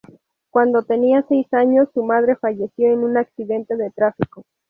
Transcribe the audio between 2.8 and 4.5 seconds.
en un accidente de tráfico.